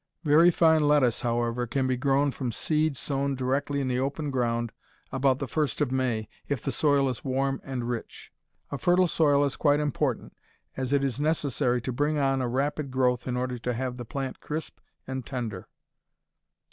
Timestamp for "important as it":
9.79-11.03